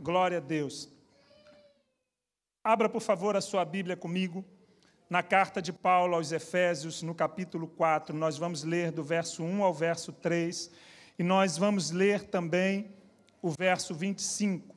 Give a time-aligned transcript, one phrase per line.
[0.00, 0.88] Glória a Deus.
[2.64, 4.42] Abra, por favor, a sua Bíblia comigo.
[5.10, 9.62] Na carta de Paulo aos Efésios, no capítulo 4, nós vamos ler do verso 1
[9.62, 10.70] ao verso 3,
[11.18, 12.90] e nós vamos ler também
[13.42, 14.74] o verso 25.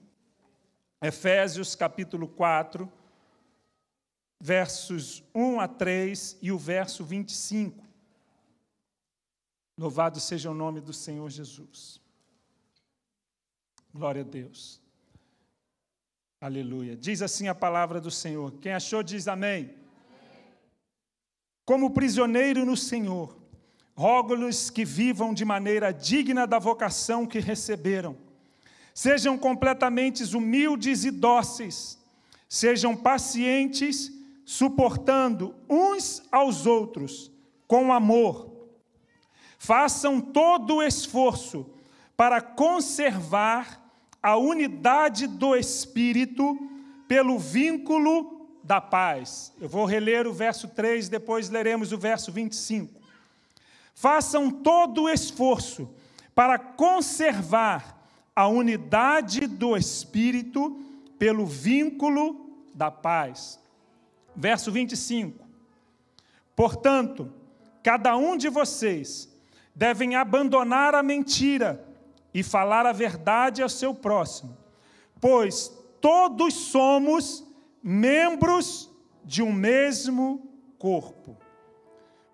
[1.01, 2.91] Efésios, capítulo 4,
[4.41, 7.81] versos 1 a 3 e o verso 25.
[9.79, 12.01] Louvado seja o nome do Senhor Jesus.
[13.93, 14.82] Glória a Deus.
[16.43, 16.97] Aleluia.
[16.97, 18.51] Diz assim a palavra do Senhor.
[18.59, 19.73] Quem achou, diz amém.
[21.63, 23.33] Como prisioneiro no Senhor,
[23.95, 28.17] rogo-lhes que vivam de maneira digna da vocação que receberam.
[28.93, 31.97] Sejam completamente humildes e dóceis.
[32.49, 34.11] Sejam pacientes,
[34.43, 37.31] suportando uns aos outros
[37.65, 38.67] com amor.
[39.57, 41.73] Façam todo o esforço
[42.17, 43.82] para conservar
[44.23, 46.57] a unidade do Espírito
[47.09, 49.51] pelo vínculo da paz.
[49.59, 53.01] Eu vou reler o verso 3, depois leremos o verso 25.
[53.93, 55.93] Façam todo o esforço
[56.33, 58.01] para conservar
[58.33, 60.81] a unidade do Espírito
[61.19, 63.59] pelo vínculo da paz.
[64.33, 65.45] Verso 25.
[66.55, 67.31] Portanto,
[67.83, 69.29] cada um de vocês
[69.75, 71.92] devem abandonar a mentira
[72.33, 74.57] e falar a verdade ao seu próximo,
[75.21, 77.45] pois todos somos
[77.81, 78.89] membros
[79.23, 81.37] de um mesmo corpo.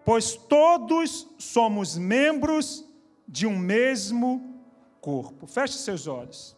[0.05, 2.85] Pois todos somos membros
[3.27, 4.63] de um mesmo
[5.01, 5.45] corpo.
[5.45, 6.55] Feche seus olhos.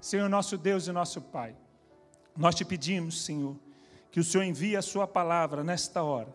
[0.00, 1.54] Senhor nosso Deus e nosso Pai,
[2.36, 3.54] nós te pedimos, Senhor,
[4.10, 6.34] que o Senhor envie a sua palavra nesta hora,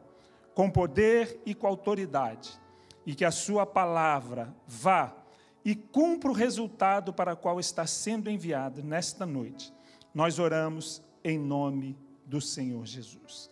[0.54, 2.60] com poder e com autoridade,
[3.06, 5.25] e que a sua palavra vá
[5.66, 9.74] e cumpra o resultado para o qual está sendo enviado nesta noite.
[10.14, 13.50] Nós oramos em nome do Senhor Jesus.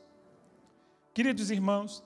[1.11, 2.03] Queridos irmãos,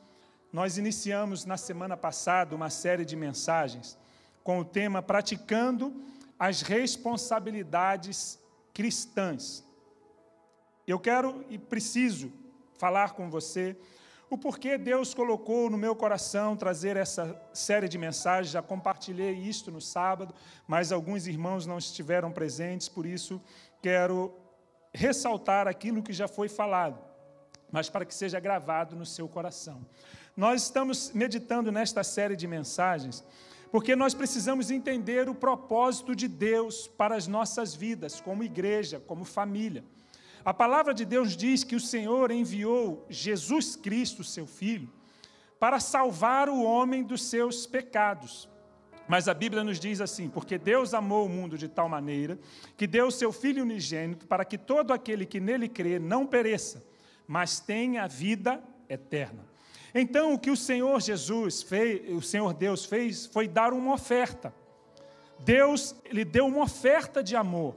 [0.52, 3.98] nós iniciamos na semana passada uma série de mensagens
[4.44, 5.94] com o tema Praticando
[6.40, 8.40] as Responsabilidades
[8.74, 9.66] Cristãs.
[10.88, 12.32] Eu quero e preciso
[12.78, 13.78] falar com você
[14.30, 18.52] o porquê Deus colocou no meu coração trazer essa série de mensagens.
[18.52, 20.34] Já compartilhei isto no sábado,
[20.68, 23.42] mas alguns irmãos não estiveram presentes, por isso
[23.82, 24.34] quero
[24.94, 27.00] ressaltar aquilo que já foi falado,
[27.72, 29.86] mas para que seja gravado no seu coração.
[30.36, 33.24] Nós estamos meditando nesta série de mensagens
[33.72, 39.26] porque nós precisamos entender o propósito de Deus para as nossas vidas, como igreja, como
[39.26, 39.84] família.
[40.48, 44.90] A palavra de Deus diz que o Senhor enviou Jesus Cristo, seu Filho,
[45.60, 48.48] para salvar o homem dos seus pecados.
[49.10, 52.40] Mas a Bíblia nos diz assim: porque Deus amou o mundo de tal maneira
[52.78, 56.82] que deu o seu Filho unigênito para que todo aquele que nele crê não pereça,
[57.28, 59.46] mas tenha a vida eterna.
[59.94, 64.56] Então, o que o Senhor Jesus fez, o Senhor Deus fez, foi dar uma oferta.
[65.40, 67.76] Deus lhe deu uma oferta de amor.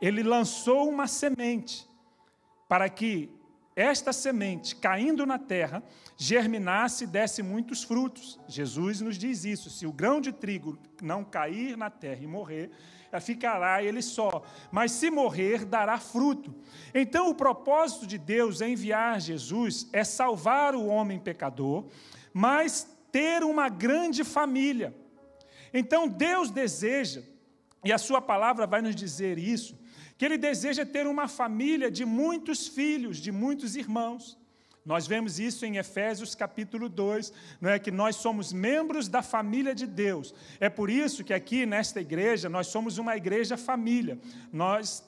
[0.00, 1.88] Ele lançou uma semente
[2.70, 3.28] para que
[3.74, 5.82] esta semente, caindo na terra,
[6.16, 8.38] germinasse e desse muitos frutos.
[8.46, 12.70] Jesus nos diz isso: se o grão de trigo não cair na terra e morrer,
[13.20, 16.54] ficará ele só, mas se morrer, dará fruto.
[16.94, 21.86] Então, o propósito de Deus é enviar Jesus, é salvar o homem pecador,
[22.32, 24.94] mas ter uma grande família.
[25.74, 27.24] Então, Deus deseja,
[27.84, 29.79] e a Sua palavra vai nos dizer isso,
[30.20, 34.36] que ele deseja ter uma família de muitos filhos, de muitos irmãos.
[34.84, 39.74] Nós vemos isso em Efésios capítulo 2, não é que nós somos membros da família
[39.74, 40.34] de Deus.
[40.60, 44.18] É por isso que aqui nesta igreja nós somos uma igreja família.
[44.52, 45.02] Nós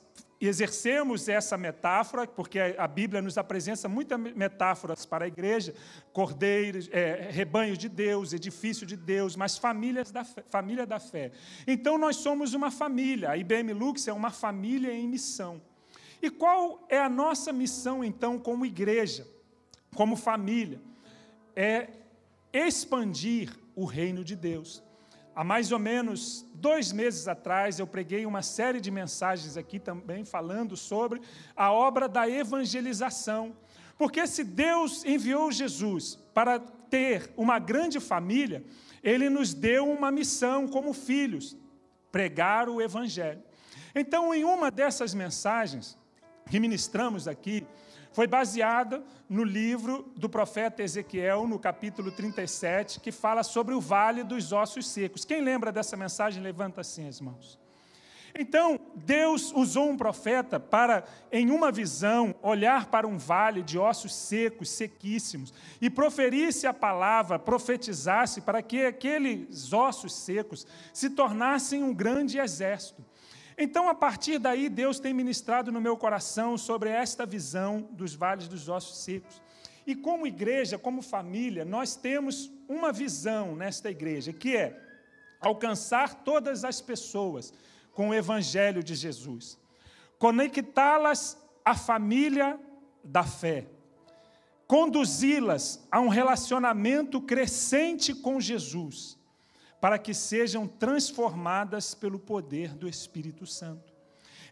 [0.49, 5.75] exercemos essa metáfora, porque a Bíblia nos apresenta muitas metáforas para a igreja,
[6.13, 11.31] cordeiros, é, rebanho de Deus, edifício de Deus, mas famílias da fé, família da fé.
[11.67, 15.63] Então nós somos uma família, a IBM Lux é uma família em missão.
[16.21, 19.27] E qual é a nossa missão então como igreja,
[19.95, 20.81] como família?
[21.55, 21.89] É
[22.53, 24.83] expandir o reino de Deus.
[25.35, 30.25] Há mais ou menos dois meses atrás, eu preguei uma série de mensagens aqui também
[30.25, 31.21] falando sobre
[31.57, 33.57] a obra da evangelização.
[33.97, 38.63] Porque se Deus enviou Jesus para ter uma grande família,
[39.03, 41.57] ele nos deu uma missão como filhos:
[42.11, 43.43] pregar o Evangelho.
[43.95, 45.99] Então, em uma dessas mensagens
[46.51, 47.67] que ministramos aqui,
[48.13, 54.23] foi baseada no livro do profeta Ezequiel, no capítulo 37, que fala sobre o vale
[54.23, 55.25] dos ossos secos.
[55.25, 57.59] Quem lembra dessa mensagem, levanta assim as mãos.
[58.39, 64.15] Então, Deus usou um profeta para, em uma visão, olhar para um vale de ossos
[64.15, 71.93] secos, sequíssimos, e proferisse a palavra, profetizasse para que aqueles ossos secos se tornassem um
[71.93, 73.05] grande exército.
[73.63, 78.49] Então, a partir daí, Deus tem ministrado no meu coração sobre esta visão dos vales
[78.49, 79.41] dos ossos secos.
[79.87, 84.77] E como igreja, como família, nós temos uma visão nesta igreja, que é
[85.41, 87.55] alcançar todas as pessoas
[87.93, 89.57] com o Evangelho de Jesus,
[90.19, 92.59] conectá-las à família
[93.05, 93.69] da fé,
[94.67, 99.17] conduzi-las a um relacionamento crescente com Jesus,
[99.83, 103.93] para que sejam transformadas pelo poder do Espírito Santo.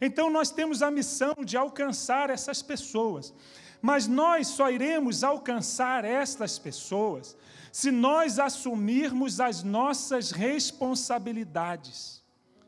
[0.00, 3.32] Então, nós temos a missão de alcançar essas pessoas,
[3.81, 7.37] mas nós só iremos alcançar estas pessoas
[7.71, 12.25] se nós assumirmos as nossas responsabilidades.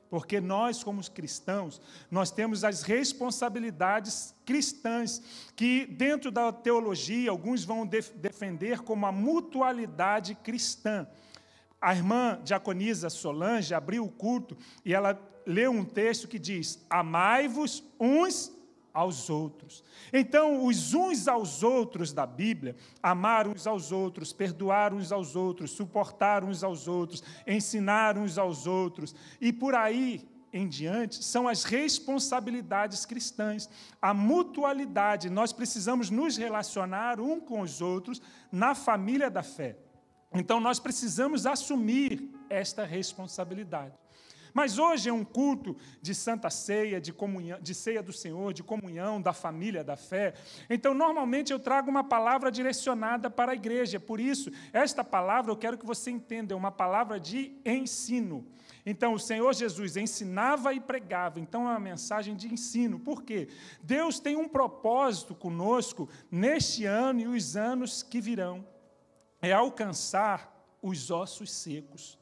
[0.08, 5.20] Porque nós, como cristãos, nós temos as responsabilidades cristãs,
[5.56, 11.08] que dentro da teologia alguns vão defender como a mutualidade cristã.
[11.82, 17.82] A irmã diaconisa Solange abriu o culto e ela leu um texto que diz: Amai-vos
[17.98, 18.52] uns
[18.94, 19.82] aos outros.
[20.12, 25.72] Então, os uns aos outros da Bíblia, amar uns aos outros, perdoar uns aos outros,
[25.72, 31.64] suportar uns aos outros, ensinar uns aos outros, e por aí em diante, são as
[31.64, 33.70] responsabilidades cristãs,
[34.00, 35.30] a mutualidade.
[35.30, 38.20] Nós precisamos nos relacionar um com os outros
[38.50, 39.78] na família da fé.
[40.34, 43.94] Então, nós precisamos assumir esta responsabilidade.
[44.52, 48.62] Mas hoje é um culto de santa ceia, de comunhão, de ceia do Senhor, de
[48.62, 50.34] comunhão da família da fé.
[50.68, 53.98] Então, normalmente eu trago uma palavra direcionada para a igreja.
[53.98, 58.46] Por isso, esta palavra eu quero que você entenda, é uma palavra de ensino.
[58.84, 62.98] Então, o Senhor Jesus ensinava e pregava, então é uma mensagem de ensino.
[62.98, 63.48] Por quê?
[63.82, 68.71] Deus tem um propósito conosco neste ano e os anos que virão.
[69.42, 70.50] É alcançar
[70.80, 72.18] os ossos secos.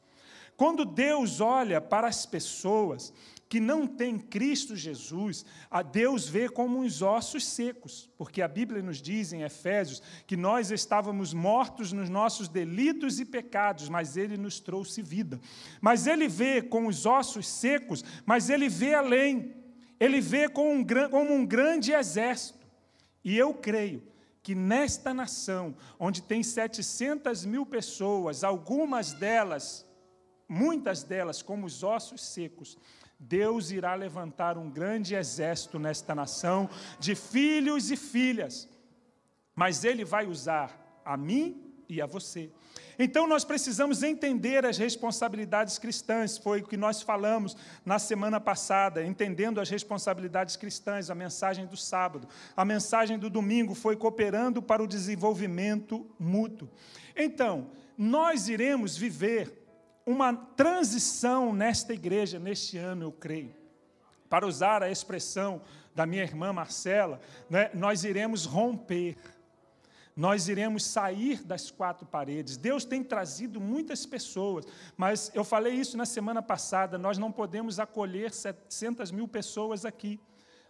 [0.57, 3.13] Quando Deus olha para as pessoas
[3.49, 8.81] que não têm Cristo Jesus, a Deus vê como uns ossos secos, porque a Bíblia
[8.81, 14.37] nos diz em Efésios que nós estávamos mortos nos nossos delitos e pecados, mas Ele
[14.37, 15.37] nos trouxe vida.
[15.81, 19.53] Mas Ele vê com os ossos secos, mas Ele vê além,
[19.99, 22.65] Ele vê como um, como um grande exército.
[23.21, 24.10] E eu creio
[24.43, 29.85] que nesta nação, onde tem 700 mil pessoas, algumas delas
[30.51, 32.77] muitas delas como os ossos secos,
[33.17, 38.67] Deus irá levantar um grande exército nesta nação de filhos e filhas,
[39.55, 42.51] mas Ele vai usar a mim e a você.
[42.97, 47.55] Então nós precisamos entender as responsabilidades cristãs, foi o que nós falamos
[47.85, 52.27] na semana passada, entendendo as responsabilidades cristãs, a mensagem do sábado.
[52.55, 56.69] A mensagem do domingo foi cooperando para o desenvolvimento mútuo.
[57.15, 59.61] Então, nós iremos viver
[60.05, 63.53] uma transição nesta igreja, neste ano, eu creio.
[64.29, 65.61] Para usar a expressão
[65.93, 69.17] da minha irmã Marcela, né, nós iremos romper,
[70.15, 72.57] nós iremos sair das quatro paredes.
[72.57, 74.65] Deus tem trazido muitas pessoas,
[74.97, 80.19] mas eu falei isso na semana passada: nós não podemos acolher 700 mil pessoas aqui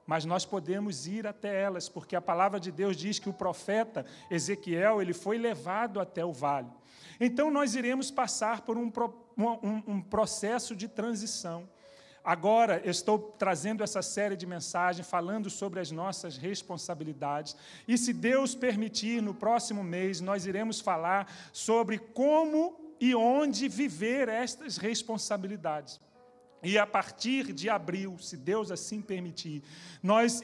[0.06, 4.06] mas nós podemos ir até elas, porque a palavra de Deus diz que o profeta
[4.30, 6.70] Ezequiel ele foi levado até o vale.
[7.20, 8.92] Então nós iremos passar por um,
[9.38, 11.70] um, um processo de transição.
[12.24, 17.56] Agora eu estou trazendo essa série de mensagens falando sobre as nossas responsabilidades.
[17.88, 24.30] E se Deus permitir, no próximo mês nós iremos falar sobre como e onde viver
[24.30, 26.00] estas responsabilidades.
[26.64, 29.64] E a partir de abril, se Deus assim permitir,
[30.02, 30.42] nós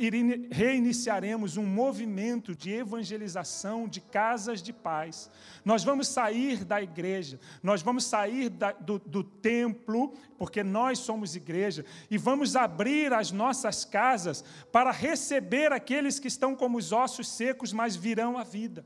[0.50, 5.30] reiniciaremos um movimento de evangelização de casas de paz.
[5.64, 11.36] Nós vamos sair da igreja, nós vamos sair da, do, do templo, porque nós somos
[11.36, 17.30] igreja, e vamos abrir as nossas casas para receber aqueles que estão como os ossos
[17.30, 18.84] secos, mas virão à vida.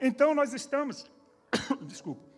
[0.00, 1.04] Então nós estamos.
[1.86, 2.31] Desculpa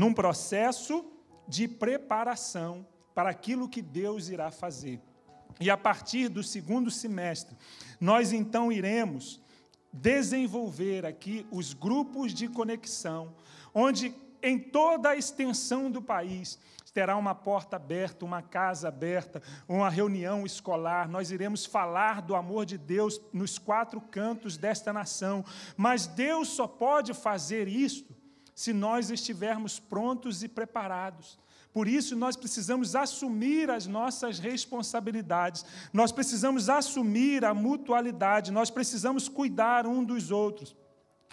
[0.00, 1.04] num processo
[1.46, 4.98] de preparação para aquilo que Deus irá fazer.
[5.60, 7.54] E a partir do segundo semestre,
[8.00, 9.38] nós então iremos
[9.92, 13.34] desenvolver aqui os grupos de conexão,
[13.74, 16.58] onde em toda a extensão do país
[16.94, 21.10] terá uma porta aberta, uma casa aberta, uma reunião escolar.
[21.10, 25.44] Nós iremos falar do amor de Deus nos quatro cantos desta nação.
[25.76, 28.18] Mas Deus só pode fazer isto
[28.60, 31.38] se nós estivermos prontos e preparados.
[31.72, 35.64] Por isso, nós precisamos assumir as nossas responsabilidades,
[35.94, 40.76] nós precisamos assumir a mutualidade, nós precisamos cuidar um dos outros.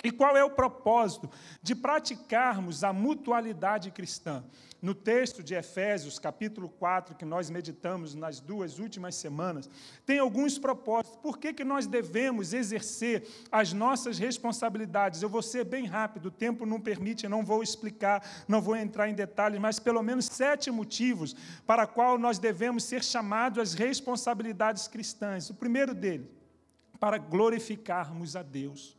[0.04, 1.30] E qual é o propósito
[1.62, 4.44] de praticarmos a mutualidade cristã?
[4.80, 9.68] No texto de Efésios, capítulo 4, que nós meditamos nas duas últimas semanas,
[10.06, 11.18] tem alguns propósitos.
[11.18, 15.24] Por que, que nós devemos exercer as nossas responsabilidades?
[15.24, 19.10] Eu vou ser bem rápido, o tempo não permite, não vou explicar, não vou entrar
[19.10, 21.36] em detalhes, mas pelo menos sete motivos
[21.66, 25.50] para qual nós devemos ser chamados às responsabilidades cristãs.
[25.50, 26.27] O primeiro deles,
[27.00, 28.97] para glorificarmos a Deus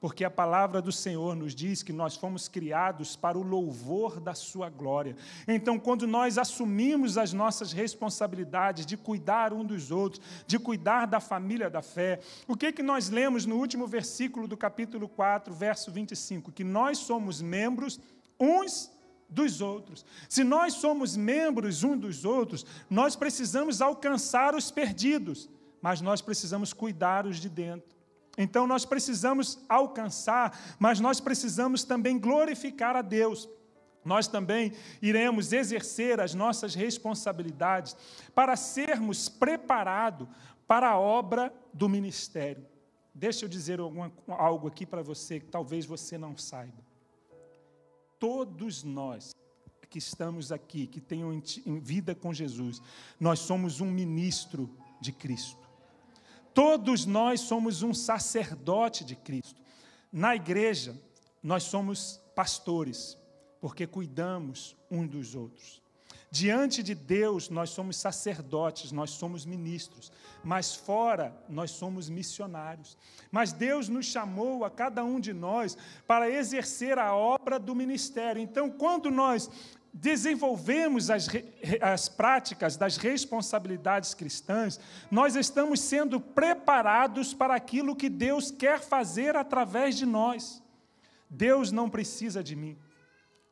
[0.00, 4.34] porque a palavra do Senhor nos diz que nós fomos criados para o louvor da
[4.34, 5.14] Sua glória.
[5.46, 11.20] Então, quando nós assumimos as nossas responsabilidades de cuidar um dos outros, de cuidar da
[11.20, 15.92] família da fé, o que, que nós lemos no último versículo do capítulo 4, verso
[15.92, 16.50] 25?
[16.50, 18.00] Que nós somos membros
[18.38, 18.90] uns
[19.28, 20.04] dos outros.
[20.30, 25.46] Se nós somos membros uns dos outros, nós precisamos alcançar os perdidos,
[25.82, 27.99] mas nós precisamos cuidar os de dentro.
[28.42, 33.46] Então nós precisamos alcançar, mas nós precisamos também glorificar a Deus.
[34.02, 37.94] Nós também iremos exercer as nossas responsabilidades
[38.34, 40.26] para sermos preparados
[40.66, 42.66] para a obra do ministério.
[43.14, 46.82] Deixa eu dizer alguma, algo aqui para você que talvez você não saiba.
[48.18, 49.34] Todos nós
[49.90, 51.42] que estamos aqui, que tenham
[51.82, 52.80] vida com Jesus,
[53.18, 55.59] nós somos um ministro de Cristo.
[56.54, 59.60] Todos nós somos um sacerdote de Cristo.
[60.12, 61.00] Na igreja,
[61.42, 63.16] nós somos pastores,
[63.60, 65.80] porque cuidamos uns dos outros.
[66.32, 70.12] Diante de Deus, nós somos sacerdotes, nós somos ministros,
[70.44, 72.96] mas fora, nós somos missionários.
[73.32, 75.76] Mas Deus nos chamou a cada um de nós
[76.06, 78.40] para exercer a obra do ministério.
[78.40, 79.50] Então, quando nós
[79.92, 81.28] desenvolvemos as,
[81.80, 84.78] as práticas das responsabilidades cristãs,
[85.10, 90.62] nós estamos sendo preparados para aquilo que Deus quer fazer através de nós.
[91.28, 92.78] Deus não precisa de mim,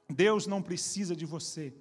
[0.08, 1.72] Deus não precisa de você,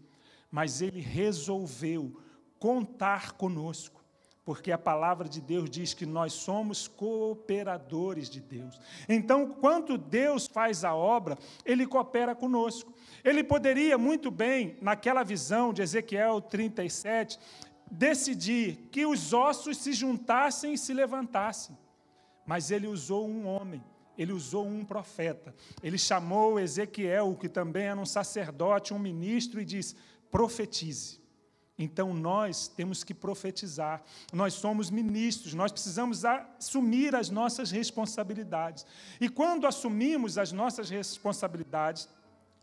[0.51, 2.19] mas Ele resolveu
[2.59, 4.06] contar conosco
[4.47, 8.79] porque a palavra de Deus diz que nós somos cooperadores de Deus.
[9.09, 12.93] Então, quando Deus faz a obra, Ele coopera conosco.
[13.25, 17.37] Ele poderia muito bem, naquela visão de Ezequiel 37,
[17.91, 21.77] decidir que os ossos se juntassem e se levantassem.
[22.45, 23.83] Mas ele usou um homem,
[24.17, 25.53] ele usou um profeta.
[25.83, 29.93] Ele chamou Ezequiel, que também era um sacerdote, um ministro, e disse:
[30.31, 31.26] profetize.
[31.77, 34.01] Então nós temos que profetizar.
[34.33, 38.85] Nós somos ministros, nós precisamos assumir as nossas responsabilidades.
[39.21, 42.09] E quando assumimos as nossas responsabilidades,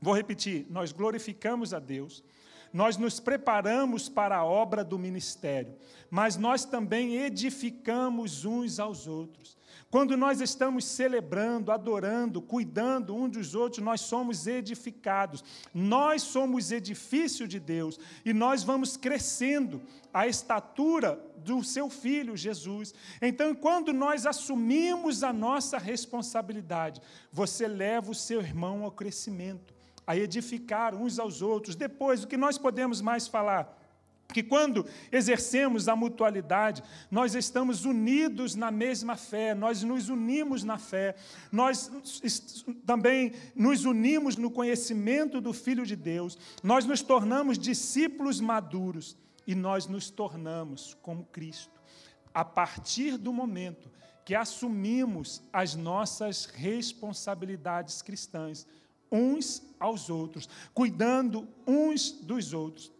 [0.01, 2.25] vou repetir, nós glorificamos a Deus,
[2.75, 5.77] nós nos preparamos para a obra do ministério,
[6.11, 9.57] mas nós também edificamos uns aos outros.
[9.95, 15.45] Quando nós estamos celebrando, adorando, cuidando uns dos outros, nós somos edificados.
[15.73, 19.81] Nós somos edifício de Deus e nós vamos crescendo
[20.13, 22.93] a estatura do seu filho Jesus.
[23.23, 27.01] Então, quando nós assumimos a nossa responsabilidade,
[27.31, 29.74] você leva o seu irmão ao crescimento,
[30.07, 31.77] a edificar uns aos outros.
[31.77, 33.81] Depois, o que nós podemos mais falar?
[34.33, 40.79] que quando exercemos a mutualidade, nós estamos unidos na mesma fé, nós nos unimos na
[40.79, 41.15] fé,
[41.53, 41.91] nós
[42.85, 49.55] também nos unimos no conhecimento do Filho de Deus, nós nos tornamos discípulos maduros e
[49.55, 51.81] nós nos tornamos como Cristo.
[52.33, 53.89] A partir do momento
[54.25, 58.67] que assumimos as nossas responsabilidades cristãs,
[59.15, 62.93] uns aos outros, cuidando uns dos outros.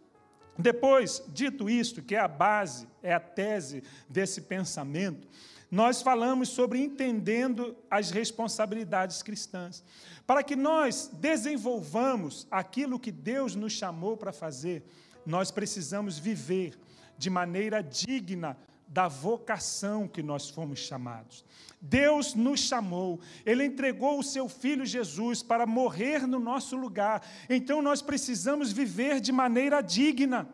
[0.57, 5.27] Depois, dito isto, que é a base, é a tese desse pensamento,
[5.69, 9.83] nós falamos sobre entendendo as responsabilidades cristãs.
[10.25, 14.83] Para que nós desenvolvamos aquilo que Deus nos chamou para fazer,
[15.25, 16.79] nós precisamos viver
[17.17, 21.43] de maneira digna da vocação que nós fomos chamados.
[21.81, 27.81] Deus nos chamou, Ele entregou o seu Filho Jesus para morrer no nosso lugar, então
[27.81, 30.47] nós precisamos viver de maneira digna,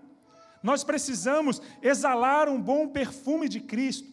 [0.61, 4.07] nós precisamos exalar um bom perfume de Cristo,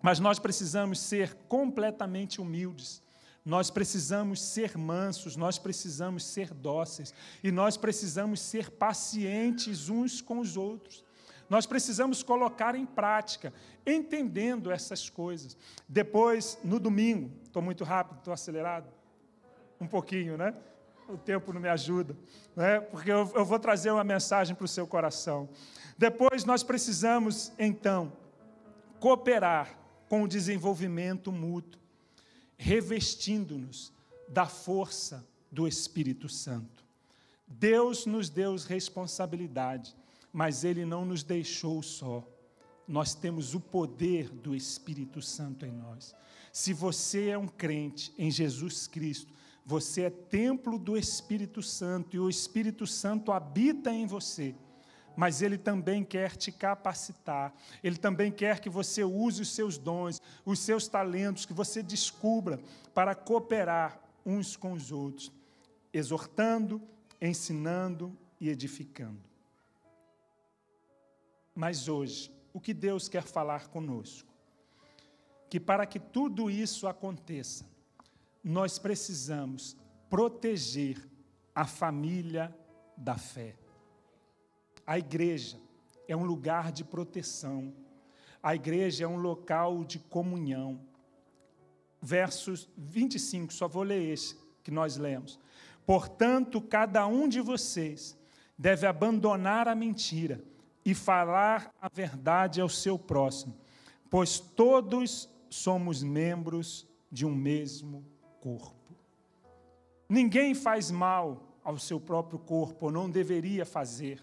[0.00, 3.02] mas nós precisamos ser completamente humildes.
[3.44, 10.38] Nós precisamos ser mansos, nós precisamos ser dóceis e nós precisamos ser pacientes uns com
[10.38, 11.04] os outros.
[11.48, 13.52] Nós precisamos colocar em prática,
[13.86, 15.56] entendendo essas coisas.
[15.88, 18.88] Depois, no domingo, estou muito rápido, estou acelerado?
[19.80, 20.54] Um pouquinho, né?
[21.08, 22.16] o tempo não me ajuda,
[22.56, 22.80] né?
[22.80, 25.48] porque eu, eu vou trazer uma mensagem para o seu coração.
[25.98, 28.12] Depois, nós precisamos, então,
[28.98, 31.80] cooperar com o desenvolvimento mútuo,
[32.56, 33.92] revestindo-nos
[34.28, 36.82] da força do Espírito Santo.
[37.46, 39.94] Deus nos deu responsabilidade,
[40.32, 42.26] mas Ele não nos deixou só.
[42.88, 46.14] Nós temos o poder do Espírito Santo em nós.
[46.52, 49.32] Se você é um crente em Jesus Cristo,
[49.64, 54.54] você é templo do Espírito Santo e o Espírito Santo habita em você.
[55.16, 60.20] Mas Ele também quer te capacitar, Ele também quer que você use os seus dons,
[60.44, 62.58] os seus talentos, que você descubra
[62.94, 65.30] para cooperar uns com os outros,
[65.92, 66.80] exortando,
[67.20, 69.31] ensinando e edificando.
[71.54, 74.32] Mas hoje, o que Deus quer falar conosco?
[75.52, 77.66] que para que tudo isso aconteça,
[78.42, 79.76] nós precisamos
[80.08, 81.06] proteger
[81.54, 82.56] a família
[82.96, 83.54] da fé.
[84.86, 85.60] A igreja
[86.08, 87.70] é um lugar de proteção,
[88.42, 90.80] a igreja é um local de comunhão.
[92.00, 95.38] Versos 25, só vou ler esse que nós lemos.
[95.84, 98.16] Portanto, cada um de vocês
[98.56, 100.42] deve abandonar a mentira
[100.84, 103.56] e falar a verdade ao seu próximo,
[104.10, 108.04] pois todos somos membros de um mesmo
[108.40, 108.96] corpo.
[110.08, 114.22] Ninguém faz mal ao seu próprio corpo, ou não deveria fazer.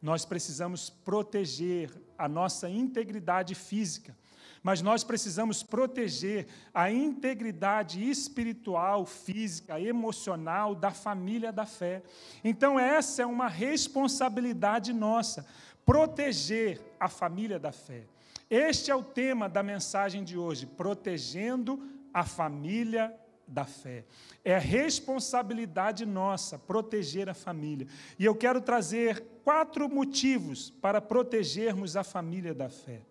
[0.00, 4.16] Nós precisamos proteger a nossa integridade física,
[4.62, 12.02] mas nós precisamos proteger a integridade espiritual, física, emocional da família da fé.
[12.44, 15.46] Então, essa é uma responsabilidade nossa,
[15.84, 18.06] proteger a família da fé.
[18.48, 21.80] Este é o tema da mensagem de hoje: protegendo
[22.12, 23.14] a família
[23.46, 24.04] da fé.
[24.44, 27.86] É responsabilidade nossa proteger a família.
[28.18, 33.02] E eu quero trazer quatro motivos para protegermos a família da fé.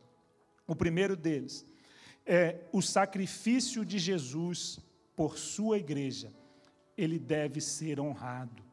[0.66, 1.66] O primeiro deles
[2.26, 4.80] é o sacrifício de Jesus
[5.16, 6.32] por sua igreja.
[6.98, 8.64] Ele deve ser honrado.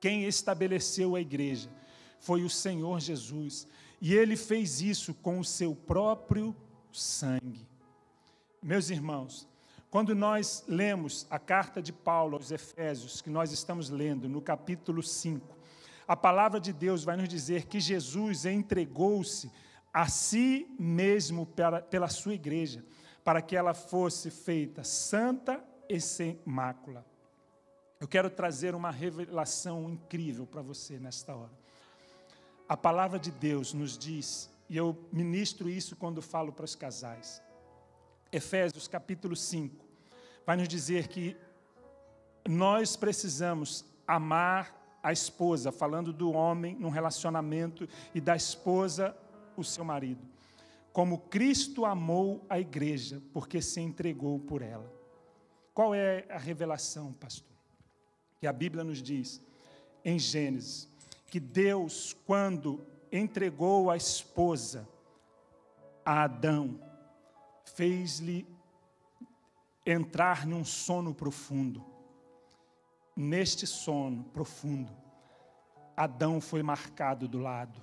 [0.00, 1.68] Quem estabeleceu a igreja
[2.22, 3.66] foi o Senhor Jesus.
[4.00, 6.56] E ele fez isso com o seu próprio
[6.92, 7.66] sangue.
[8.62, 9.48] Meus irmãos,
[9.90, 15.02] quando nós lemos a carta de Paulo aos Efésios, que nós estamos lendo no capítulo
[15.02, 15.58] 5,
[16.06, 19.50] a palavra de Deus vai nos dizer que Jesus entregou-se
[19.92, 22.84] a si mesmo pela, pela sua igreja,
[23.24, 27.04] para que ela fosse feita santa e sem mácula.
[28.00, 31.61] Eu quero trazer uma revelação incrível para você nesta hora.
[32.72, 37.42] A palavra de Deus nos diz, e eu ministro isso quando falo para os casais.
[38.32, 39.84] Efésios capítulo 5
[40.46, 41.36] vai nos dizer que
[42.48, 49.14] nós precisamos amar a esposa, falando do homem num relacionamento e da esposa
[49.54, 50.26] o seu marido,
[50.94, 54.90] como Cristo amou a igreja, porque se entregou por ela.
[55.74, 57.54] Qual é a revelação, pastor?
[58.40, 59.42] Que a Bíblia nos diz
[60.02, 60.90] em Gênesis
[61.32, 64.86] que Deus, quando entregou a esposa
[66.04, 66.78] a Adão,
[67.64, 68.46] fez-lhe
[69.86, 71.82] entrar num sono profundo.
[73.16, 74.92] Neste sono profundo,
[75.96, 77.80] Adão foi marcado do lado,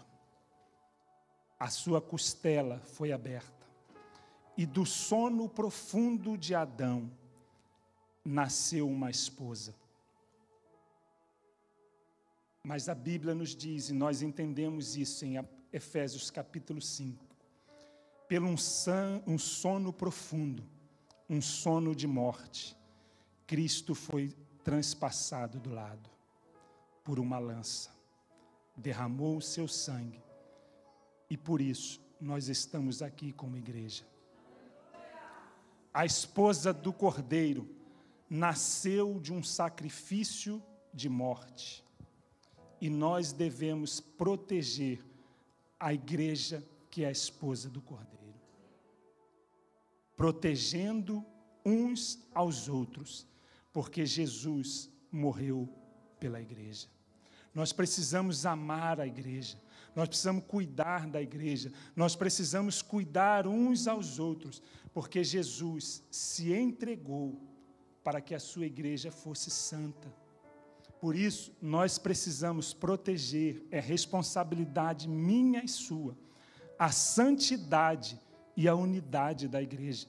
[1.60, 3.66] a sua costela foi aberta,
[4.56, 7.12] e do sono profundo de Adão
[8.24, 9.74] nasceu uma esposa.
[12.70, 17.26] Mas a Bíblia nos diz, e nós entendemos isso em Efésios capítulo 5,
[18.28, 18.56] pelo um,
[19.26, 20.64] um sono profundo,
[21.28, 22.78] um sono de morte,
[23.48, 26.12] Cristo foi transpassado do lado
[27.04, 27.90] por uma lança,
[28.78, 30.22] derramou o seu sangue,
[31.28, 34.06] e por isso nós estamos aqui como igreja.
[35.92, 37.68] A esposa do cordeiro
[38.30, 40.62] nasceu de um sacrifício
[40.94, 41.89] de morte
[42.82, 45.04] e nós devemos proteger
[45.80, 48.40] a igreja que é a esposa do Cordeiro.
[50.16, 51.26] Protegendo
[51.66, 53.28] uns aos outros,
[53.72, 55.70] porque Jesus morreu
[56.20, 56.88] pela igreja.
[57.54, 59.60] Nós precisamos amar a igreja,
[59.96, 64.62] nós precisamos cuidar da igreja, nós precisamos cuidar uns aos outros,
[64.94, 67.42] porque Jesus se entregou
[68.04, 70.19] para que a sua igreja fosse santa
[71.00, 76.18] por isso, nós precisamos proteger, é responsabilidade minha e sua,
[76.78, 78.20] a santidade
[78.56, 80.08] e a unidade da igreja,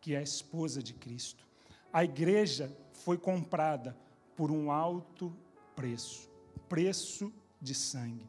[0.00, 1.46] que é a esposa de Cristo.
[1.92, 3.96] A igreja foi comprada
[4.36, 5.34] por um alto
[5.74, 6.28] preço
[6.68, 8.28] preço de sangue.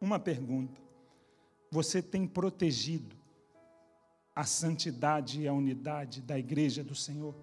[0.00, 0.80] Uma pergunta:
[1.70, 3.16] você tem protegido
[4.34, 7.34] a santidade e a unidade da igreja do Senhor?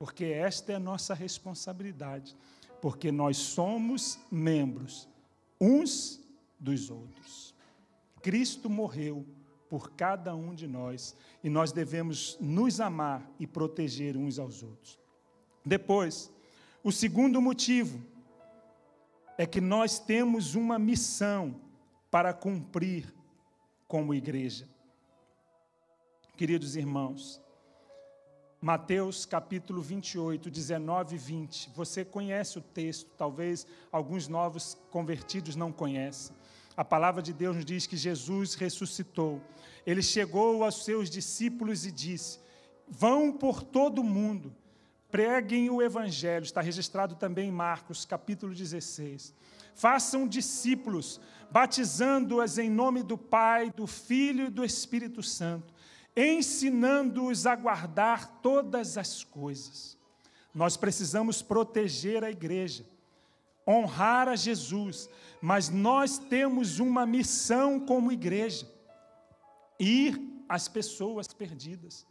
[0.00, 2.34] Porque esta é nossa responsabilidade,
[2.80, 5.06] porque nós somos membros
[5.60, 6.18] uns
[6.58, 7.54] dos outros.
[8.22, 9.26] Cristo morreu
[9.68, 14.98] por cada um de nós e nós devemos nos amar e proteger uns aos outros.
[15.62, 16.32] Depois,
[16.82, 18.02] o segundo motivo
[19.36, 21.60] é que nós temos uma missão
[22.10, 23.14] para cumprir
[23.86, 24.66] como igreja.
[26.38, 27.38] Queridos irmãos,
[28.60, 31.70] Mateus capítulo 28, 19 e 20.
[31.74, 36.36] Você conhece o texto, talvez alguns novos convertidos não conhecem.
[36.76, 39.40] A palavra de Deus nos diz que Jesus ressuscitou.
[39.86, 42.38] Ele chegou aos seus discípulos e disse:
[42.86, 44.54] Vão por todo o mundo
[45.10, 49.34] Preguem o Evangelho, está registrado também em Marcos, capítulo 16.
[49.74, 51.20] Façam discípulos,
[51.50, 55.69] batizando-as em nome do Pai, do Filho e do Espírito Santo,
[56.16, 59.98] ensinando-os a guardar todas as coisas.
[60.54, 62.84] Nós precisamos proteger a igreja,
[63.66, 65.08] honrar a Jesus,
[65.40, 68.68] mas nós temos uma missão como igreja:
[69.78, 72.06] ir às pessoas perdidas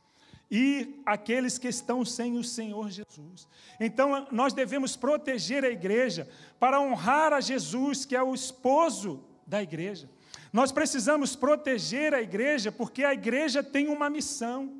[0.51, 3.47] e aqueles que estão sem o Senhor Jesus.
[3.79, 6.27] Então, nós devemos proteger a igreja
[6.59, 10.09] para honrar a Jesus, que é o esposo da igreja.
[10.51, 14.73] Nós precisamos proteger a igreja porque a igreja tem uma missão.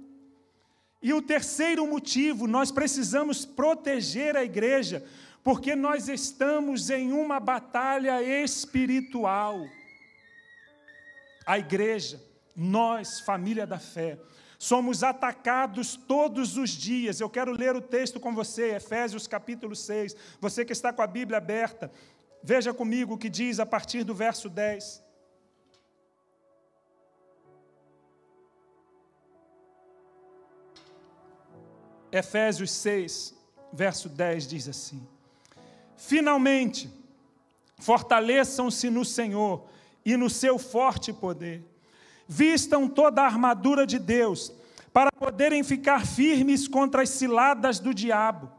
[1.02, 5.06] E o terceiro motivo, nós precisamos proteger a igreja
[5.44, 9.66] porque nós estamos em uma batalha espiritual.
[11.46, 12.22] A igreja,
[12.56, 14.20] nós, família da fé,
[14.62, 17.22] Somos atacados todos os dias.
[17.22, 20.14] Eu quero ler o texto com você, Efésios capítulo 6.
[20.42, 21.90] Você que está com a Bíblia aberta,
[22.44, 25.02] veja comigo o que diz a partir do verso 10.
[32.12, 33.36] Efésios 6,
[33.72, 35.02] verso 10 diz assim:
[35.98, 36.90] Finalmente,
[37.78, 39.66] fortaleçam-se no Senhor
[40.06, 41.64] e no seu forte poder
[42.32, 44.54] vistam toda a armadura de Deus,
[44.94, 48.52] para poderem ficar firmes contra as ciladas do diabo.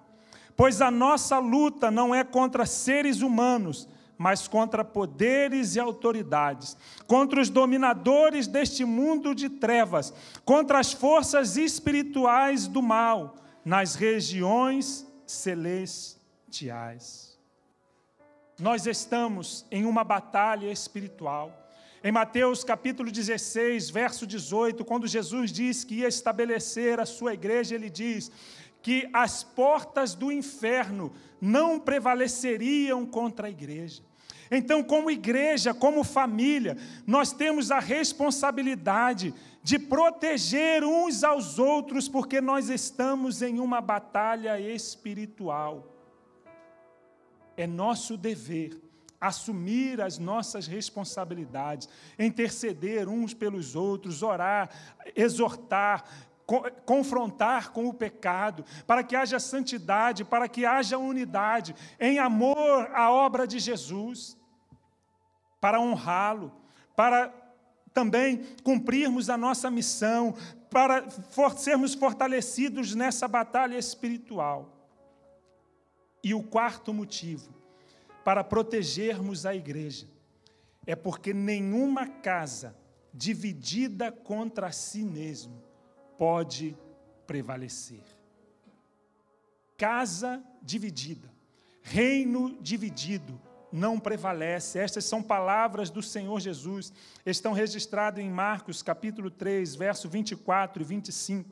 [0.56, 3.88] Pois a nossa luta não é contra seres humanos,
[4.20, 10.12] mas contra poderes e autoridades, contra os dominadores deste mundo de trevas,
[10.44, 16.20] contra as forças espirituais do mal nas regiões celestiais.
[18.59, 21.50] Nós estamos em uma batalha espiritual.
[22.04, 27.74] Em Mateus capítulo 16, verso 18, quando Jesus diz que ia estabelecer a sua igreja,
[27.74, 28.30] ele diz
[28.83, 34.10] que as portas do inferno não prevaleceriam contra a igreja.
[34.50, 39.32] Então, como igreja, como família, nós temos a responsabilidade
[39.62, 45.94] de proteger uns aos outros, porque nós estamos em uma batalha espiritual.
[47.56, 48.80] É nosso dever
[49.20, 54.70] assumir as nossas responsabilidades, interceder uns pelos outros, orar,
[55.14, 56.04] exortar,
[56.86, 63.12] confrontar com o pecado, para que haja santidade, para que haja unidade, em amor à
[63.12, 64.39] obra de Jesus,
[65.61, 66.53] para honrá-lo,
[66.96, 67.33] para
[67.92, 70.35] também cumprirmos a nossa missão,
[70.70, 71.05] para
[71.57, 74.77] sermos fortalecidos nessa batalha espiritual.
[76.23, 77.53] E o quarto motivo,
[78.25, 80.07] para protegermos a igreja.
[80.87, 82.77] É porque nenhuma casa
[83.12, 85.62] dividida contra si mesmo
[86.18, 86.77] pode
[87.27, 88.03] prevalecer.
[89.77, 91.33] Casa dividida,
[91.83, 93.40] reino dividido,
[93.72, 94.78] não prevalece.
[94.78, 96.92] Estas são palavras do Senhor Jesus,
[97.24, 101.48] estão registradas em Marcos capítulo 3, verso 24 e 25.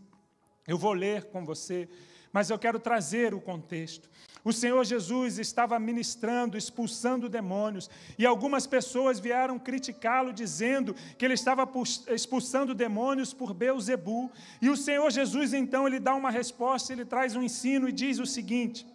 [0.67, 1.89] Eu vou ler com você,
[2.33, 4.09] mas eu quero trazer o contexto.
[4.45, 11.35] O Senhor Jesus estava ministrando, expulsando demônios, e algumas pessoas vieram criticá-lo, dizendo que ele
[11.35, 11.69] estava
[12.09, 14.31] expulsando demônios por Beuzebu.
[14.63, 18.19] E o Senhor Jesus, então, ele dá uma resposta, ele traz um ensino e diz
[18.19, 18.87] o seguinte: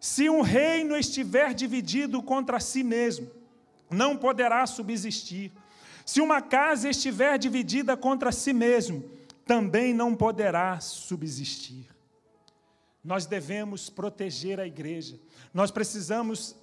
[0.00, 3.30] Se um reino estiver dividido contra si mesmo,
[3.90, 5.52] não poderá subsistir.
[6.06, 9.04] Se uma casa estiver dividida contra si mesmo,
[9.44, 11.86] também não poderá subsistir.
[13.04, 15.20] Nós devemos proteger a igreja.
[15.52, 16.56] Nós precisamos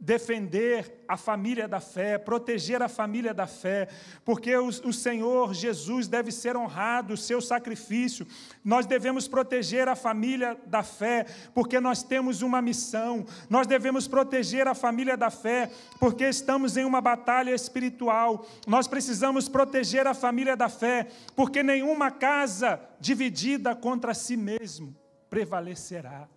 [0.00, 3.88] defender a família da fé, proteger a família da fé,
[4.24, 8.26] porque o, o, Senhor Jesus deve ser honrado, o seu sacrifício.
[8.64, 13.26] Nós devemos proteger a família da fé, porque nós temos uma missão.
[13.50, 18.46] Nós devemos proteger a família da fé, porque estamos em uma batalha espiritual.
[18.66, 24.94] Nós precisamos proteger a família da fé, porque nenhuma casa dividida contra si mesmo
[25.28, 26.28] prevalecerá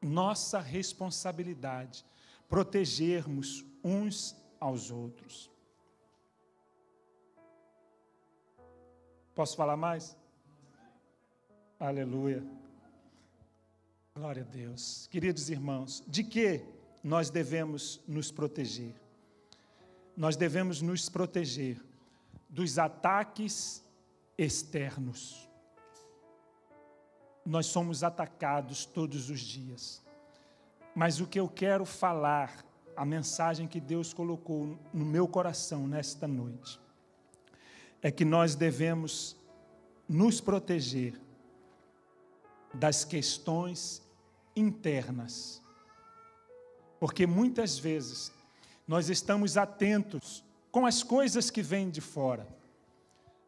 [0.00, 2.04] nossa responsabilidade
[2.48, 5.50] protegermos uns aos outros.
[9.34, 10.16] Posso falar mais?
[11.78, 12.44] Aleluia.
[14.14, 15.06] Glória a Deus.
[15.08, 16.64] Queridos irmãos, de que
[17.04, 18.94] nós devemos nos proteger?
[20.16, 21.80] Nós devemos nos proteger
[22.48, 23.84] dos ataques
[24.36, 25.47] externos
[27.48, 30.02] nós somos atacados todos os dias.
[30.94, 32.62] Mas o que eu quero falar,
[32.94, 36.78] a mensagem que Deus colocou no meu coração nesta noite,
[38.02, 39.34] é que nós devemos
[40.06, 41.18] nos proteger
[42.74, 44.02] das questões
[44.54, 45.62] internas.
[47.00, 48.30] Porque muitas vezes
[48.86, 52.46] nós estamos atentos com as coisas que vêm de fora.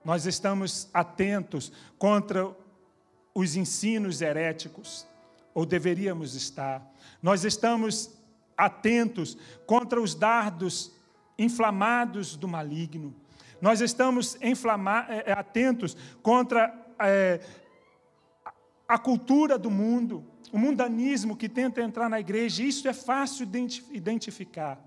[0.03, 2.57] Nós estamos atentos contra
[3.35, 5.07] os ensinos heréticos,
[5.55, 6.83] ou deveríamos estar.
[7.23, 8.11] Nós estamos
[8.57, 10.93] atentos contra os dardos
[11.39, 13.15] inflamados do maligno.
[13.61, 17.41] Nós estamos é, atentos contra é,
[18.89, 22.63] a cultura do mundo, o mundanismo que tenta entrar na igreja.
[22.63, 23.47] Isso é fácil
[23.91, 24.79] identificar.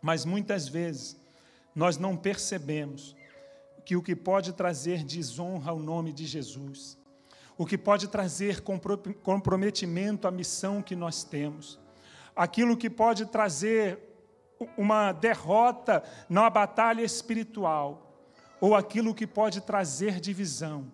[0.00, 1.16] Mas muitas vezes
[1.74, 3.16] nós não percebemos
[3.84, 6.97] que o que pode trazer desonra ao nome de Jesus
[7.58, 8.62] o que pode trazer
[9.24, 11.76] comprometimento à missão que nós temos,
[12.36, 13.98] aquilo que pode trazer
[14.76, 18.22] uma derrota na batalha espiritual,
[18.60, 20.86] ou aquilo que pode trazer divisão,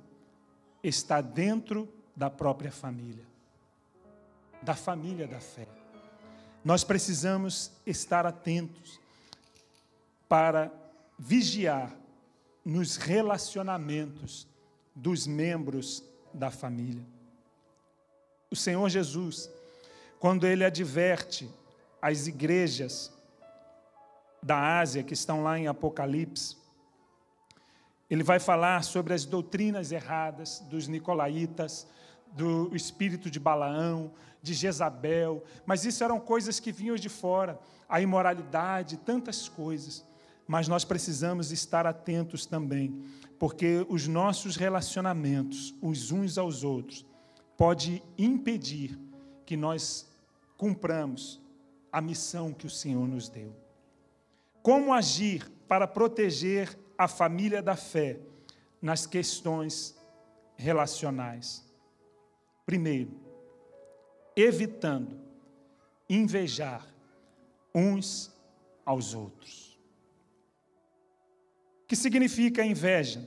[0.82, 3.26] está dentro da própria família,
[4.62, 5.68] da família da fé.
[6.64, 8.98] Nós precisamos estar atentos
[10.26, 10.72] para
[11.18, 11.94] vigiar
[12.64, 14.48] nos relacionamentos
[14.94, 16.02] dos membros
[16.34, 17.04] da família.
[18.50, 19.50] O Senhor Jesus,
[20.18, 21.48] quando ele adverte
[22.02, 23.12] as igrejas
[24.42, 26.56] da Ásia que estão lá em Apocalipse,
[28.10, 31.86] ele vai falar sobre as doutrinas erradas dos nicolaítas,
[32.32, 38.00] do espírito de Balaão, de Jezabel, mas isso eram coisas que vinham de fora, a
[38.00, 40.04] imoralidade, tantas coisas.
[40.46, 43.02] Mas nós precisamos estar atentos também
[43.38, 47.04] porque os nossos relacionamentos, uns uns aos outros,
[47.56, 48.98] pode impedir
[49.44, 50.08] que nós
[50.56, 51.40] cumpramos
[51.92, 53.54] a missão que o Senhor nos deu.
[54.62, 58.18] Como agir para proteger a família da fé
[58.80, 59.94] nas questões
[60.56, 61.64] relacionais?
[62.64, 63.10] Primeiro,
[64.34, 65.20] evitando
[66.08, 66.86] invejar
[67.74, 68.32] uns
[68.84, 69.63] aos outros.
[71.94, 73.24] Que significa inveja?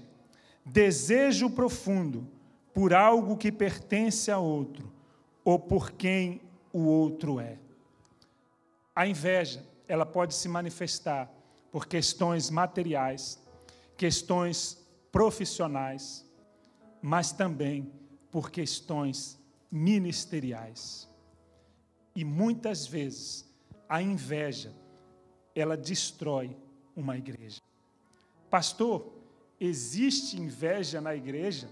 [0.65, 2.27] desejo profundo
[2.73, 4.91] por algo que pertence a outro
[5.41, 6.41] ou por quem
[6.73, 7.57] o outro é.
[8.93, 11.31] A inveja, ela pode se manifestar
[11.71, 13.41] por questões materiais,
[13.95, 16.25] questões profissionais,
[17.01, 17.89] mas também
[18.29, 19.39] por questões
[19.71, 21.07] ministeriais.
[22.13, 23.49] E muitas vezes
[23.87, 24.75] a inveja
[25.55, 26.57] ela destrói
[26.97, 27.61] uma igreja.
[28.49, 29.17] Pastor,
[29.59, 31.67] Existe inveja na igreja?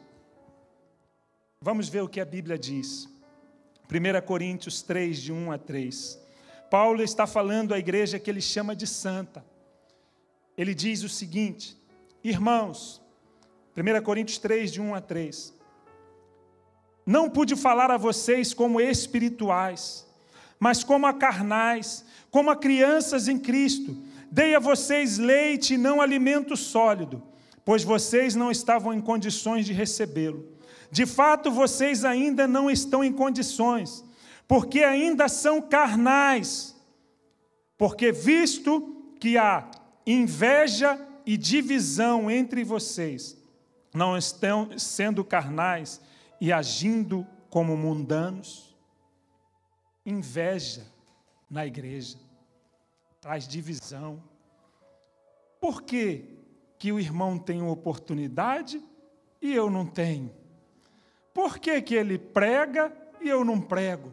[1.61, 3.07] Vamos ver o que a Bíblia diz.
[3.88, 6.19] 1 Coríntios 3, de 1 a 3.
[6.71, 9.45] Paulo está falando à igreja que ele chama de santa.
[10.57, 11.77] Ele diz o seguinte:
[12.23, 13.01] Irmãos,
[13.77, 15.53] 1 Coríntios 3, de 1 a 3.
[17.05, 20.07] Não pude falar a vocês como espirituais,
[20.59, 23.95] mas como a carnais, como a crianças em Cristo.
[24.36, 27.24] Dei a vocês leite e não alimento sólido
[27.65, 30.48] pois vocês não estavam em condições de recebê-lo.
[30.91, 34.06] De fato, vocês ainda não estão em condições,
[34.48, 36.76] porque ainda são carnais.
[37.76, 39.69] Porque, visto que há
[40.06, 43.36] inveja e divisão entre vocês,
[43.93, 46.00] não estão sendo carnais
[46.39, 48.76] e agindo como mundanos?
[50.06, 50.86] Inveja
[51.50, 52.24] na igreja
[53.25, 54.21] traz divisão.
[55.59, 56.25] Por quê?
[56.77, 58.79] que o irmão tem uma oportunidade
[59.41, 60.31] e eu não tenho?
[61.33, 64.11] Por que, que ele prega e eu não prego?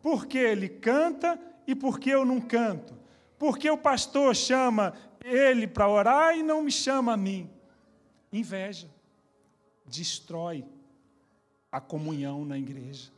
[0.00, 1.36] Por que ele canta
[1.66, 2.94] E por que eu não canto?
[3.36, 7.50] Por que o pastor chama ele para orar e não me chama a mim?
[8.32, 8.88] Inveja
[9.84, 10.64] destrói
[11.72, 13.10] a comunhão na igreja.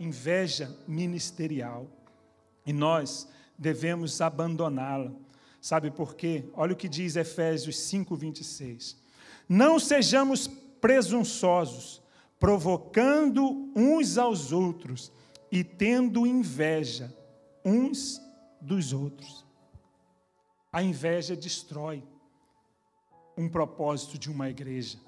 [0.00, 1.86] Inveja ministerial.
[2.66, 5.12] E nós devemos abandoná-la.
[5.60, 6.44] Sabe por quê?
[6.54, 8.96] Olha o que diz Efésios 5, 26.
[9.48, 10.46] Não sejamos
[10.80, 12.00] presunçosos,
[12.38, 15.10] provocando uns aos outros
[15.50, 17.12] e tendo inveja
[17.64, 18.20] uns
[18.60, 19.44] dos outros.
[20.72, 22.04] A inveja destrói
[23.36, 24.98] um propósito de uma igreja.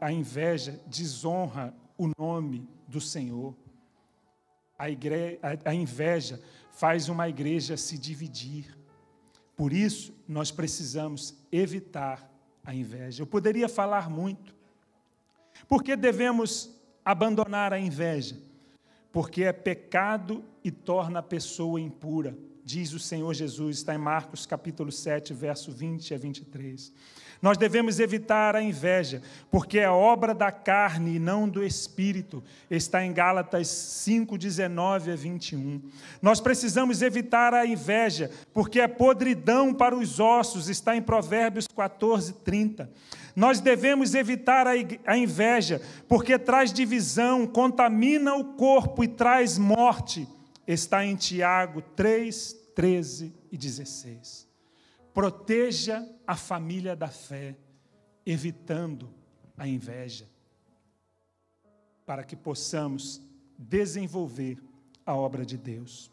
[0.00, 3.54] A, inveja desonra o nome do Senhor.
[4.76, 6.40] A, igre, a, a inveja
[6.72, 8.76] faz uma igreja se dividir.
[9.56, 12.30] Por isso, nós precisamos evitar
[12.64, 13.22] a inveja.
[13.22, 14.54] Eu poderia falar muito.
[15.68, 16.70] Por que devemos
[17.04, 18.38] abandonar a inveja?
[19.12, 22.36] Porque é pecado e torna a pessoa impura
[22.70, 26.92] diz o Senhor Jesus, está em Marcos capítulo 7, verso 20 a 23.
[27.42, 32.44] Nós devemos evitar a inveja, porque é obra da carne e não do espírito.
[32.70, 35.80] Está em Gálatas 5, 19 a 21.
[36.20, 40.68] Nós precisamos evitar a inveja, porque é podridão para os ossos.
[40.68, 42.90] Está em Provérbios 14, 30.
[43.34, 50.28] Nós devemos evitar a inveja, porque traz divisão, contamina o corpo e traz morte.
[50.66, 54.49] Está em Tiago 3, 13 e 16.
[55.12, 57.56] Proteja a família da fé,
[58.24, 59.10] evitando
[59.56, 60.28] a inveja,
[62.06, 63.20] para que possamos
[63.58, 64.58] desenvolver
[65.04, 66.10] a obra de Deus.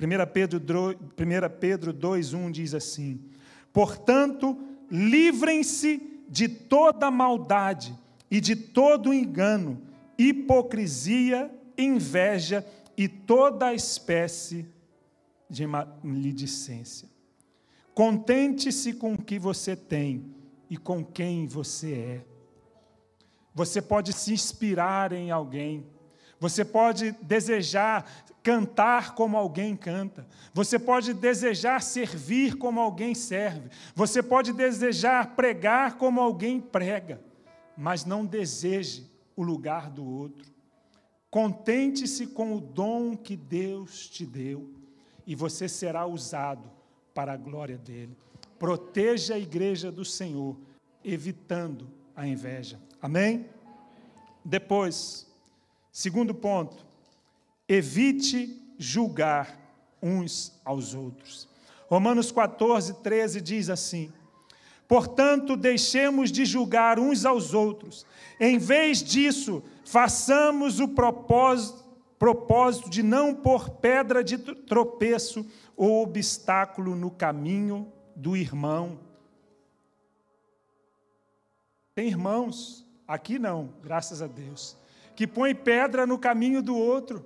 [0.00, 3.20] 1 Pedro, 1 Pedro 2,1 diz assim:
[3.72, 4.56] Portanto,
[4.90, 7.96] livrem-se de toda maldade
[8.30, 9.82] e de todo engano,
[10.18, 14.66] hipocrisia, inveja e toda espécie
[15.48, 17.08] de maledicência.
[17.98, 20.32] Contente-se com o que você tem
[20.70, 22.24] e com quem você é.
[23.52, 25.84] Você pode se inspirar em alguém.
[26.38, 28.08] Você pode desejar
[28.40, 30.28] cantar como alguém canta.
[30.54, 33.68] Você pode desejar servir como alguém serve.
[33.96, 37.20] Você pode desejar pregar como alguém prega.
[37.76, 40.46] Mas não deseje o lugar do outro.
[41.28, 44.72] Contente-se com o dom que Deus te deu
[45.26, 46.77] e você será usado
[47.18, 48.16] para a glória dele.
[48.60, 50.56] Proteja a igreja do Senhor,
[51.04, 52.78] evitando a inveja.
[53.02, 53.46] Amém?
[54.44, 55.26] Depois,
[55.90, 56.76] segundo ponto,
[57.68, 59.58] evite julgar
[60.00, 61.48] uns aos outros.
[61.88, 64.12] Romanos 14, 13 diz assim:
[64.86, 68.06] Portanto, deixemos de julgar uns aos outros.
[68.38, 71.84] Em vez disso, façamos o propósito
[72.18, 78.98] propósito de não pôr pedra de tropeço ou obstáculo no caminho do irmão.
[81.94, 84.76] Tem irmãos, aqui não, graças a Deus,
[85.14, 87.24] que põe pedra no caminho do outro.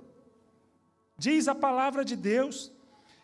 [1.17, 2.71] Diz a palavra de Deus,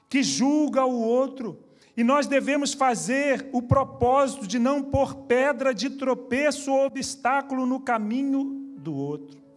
[0.08, 1.64] que julga o outro,
[1.96, 7.80] e nós devemos fazer o propósito de não pôr pedra de tropeço ou obstáculo no
[7.80, 9.49] caminho do outro.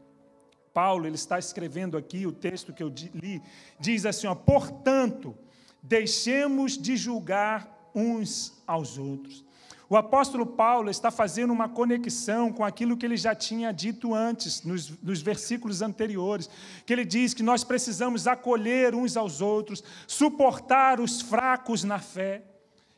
[0.73, 3.43] Paulo, ele está escrevendo aqui, o texto que eu li,
[3.79, 5.37] diz assim: ó, portanto,
[5.83, 9.45] deixemos de julgar uns aos outros.
[9.93, 14.63] O apóstolo Paulo está fazendo uma conexão com aquilo que ele já tinha dito antes,
[14.63, 16.49] nos, nos, versículos anteriores,
[16.87, 22.43] que ele diz que nós precisamos acolher uns aos outros, suportar os fracos na fé.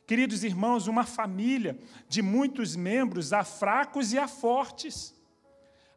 [0.07, 1.77] Queridos irmãos, uma família
[2.09, 5.14] de muitos membros, há fracos e há fortes.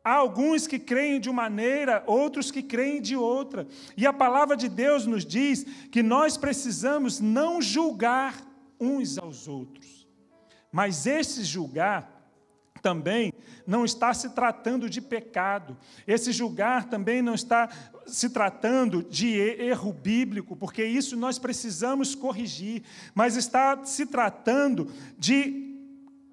[0.08, 3.68] Há alguns que creem de uma maneira, outros que creem de outra.
[3.98, 8.42] E a palavra de Deus nos diz que nós precisamos não julgar
[8.80, 10.08] uns aos outros.
[10.72, 12.32] Mas esse julgar
[12.82, 13.34] também
[13.68, 15.76] não está se tratando de pecado.
[16.08, 17.68] Esse julgar também não está
[18.06, 22.82] se tratando de erro bíblico, porque isso nós precisamos corrigir,
[23.14, 24.90] mas está se tratando
[25.20, 25.76] de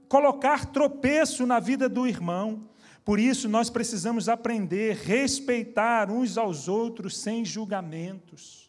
[0.09, 2.73] colocar tropeço na vida do irmão.
[3.05, 8.65] Por isso, nós precisamos aprender, respeitar uns aos outros sem julgamentos.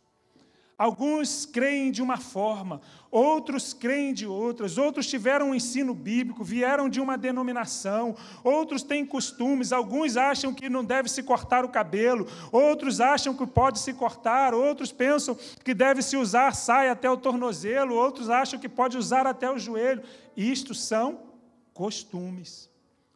[0.77, 6.89] Alguns creem de uma forma, outros creem de outras, outros tiveram um ensino bíblico, vieram
[6.89, 8.13] de uma denominação,
[8.43, 13.47] outros têm costumes, alguns acham que não deve se cortar o cabelo, outros acham que
[13.47, 18.59] pode se cortar, outros pensam que deve se usar saia até o tornozelo, outros acham
[18.59, 20.03] que pode usar até o joelho.
[20.35, 21.19] Isto são
[21.73, 22.74] costumes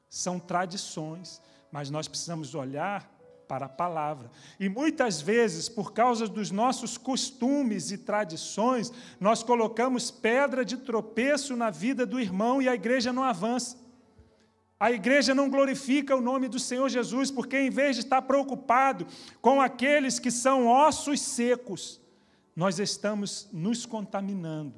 [0.09, 1.41] são tradições,
[1.71, 3.09] mas nós precisamos olhar
[3.47, 4.29] para a palavra.
[4.59, 11.55] E muitas vezes, por causa dos nossos costumes e tradições, nós colocamos pedra de tropeço
[11.55, 13.77] na vida do irmão e a igreja não avança.
[14.79, 19.05] A igreja não glorifica o nome do Senhor Jesus, porque em vez de estar preocupado
[19.41, 21.99] com aqueles que são ossos secos,
[22.55, 24.75] nós estamos nos contaminando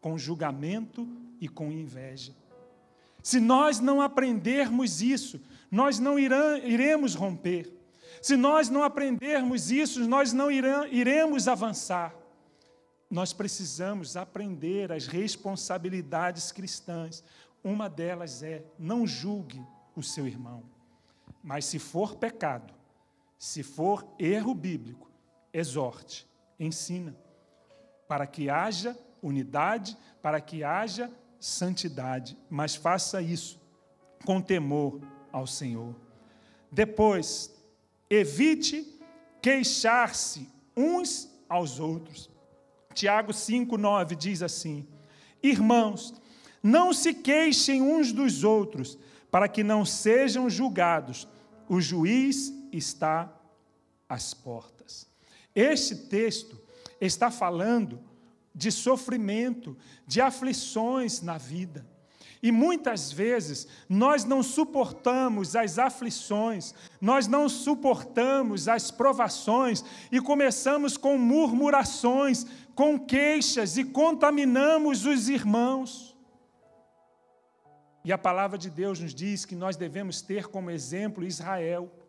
[0.00, 1.08] com julgamento
[1.40, 2.32] e com inveja.
[3.22, 7.72] Se nós não aprendermos isso, nós não iremos romper.
[8.20, 12.14] Se nós não aprendermos isso, nós não iremos avançar.
[13.10, 17.22] Nós precisamos aprender as responsabilidades cristãs.
[17.62, 19.64] Uma delas é: não julgue
[19.94, 20.62] o seu irmão.
[21.42, 22.72] Mas se for pecado,
[23.38, 25.10] se for erro bíblico,
[25.52, 27.16] exorte, ensina,
[28.06, 31.10] para que haja unidade, para que haja
[31.42, 32.38] santidade.
[32.48, 33.60] Mas faça isso
[34.24, 35.00] com temor
[35.32, 35.94] ao Senhor.
[36.70, 37.52] Depois,
[38.08, 38.86] Evite
[39.40, 42.30] queixar-se uns aos outros.
[42.94, 44.86] Tiago 5,9 diz assim:
[45.42, 46.14] Irmãos,
[46.62, 48.98] não se queixem uns dos outros,
[49.30, 51.26] para que não sejam julgados.
[51.68, 53.34] O juiz está
[54.06, 55.08] às portas.
[55.54, 56.60] Este texto
[57.00, 57.98] está falando
[58.54, 59.76] de sofrimento,
[60.06, 61.86] de aflições na vida.
[62.42, 70.96] E muitas vezes nós não suportamos as aflições, nós não suportamos as provações e começamos
[70.96, 72.44] com murmurações,
[72.74, 76.16] com queixas e contaminamos os irmãos.
[78.04, 82.01] E a palavra de Deus nos diz que nós devemos ter como exemplo Israel.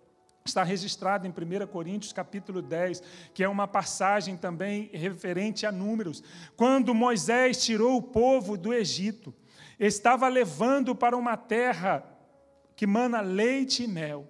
[0.45, 3.01] Está registrado em 1 Coríntios capítulo 10,
[3.33, 6.21] que é uma passagem também referente a números.
[6.57, 9.33] Quando Moisés tirou o povo do Egito,
[9.79, 12.03] estava levando para uma terra
[12.75, 14.27] que mana leite e mel.